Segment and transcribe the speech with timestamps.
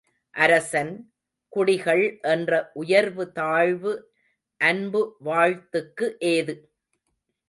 [0.35, 0.93] அரசன்,
[1.53, 2.03] குடிகள்
[2.21, 2.51] என்ற
[2.73, 3.93] உயர்வு தாழ்வு
[4.61, 6.55] அன்பு வாழ்த்துக்கு ஏது?